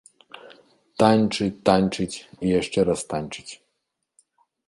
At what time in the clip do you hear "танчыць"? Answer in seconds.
1.01-1.57, 1.69-2.17, 3.11-3.53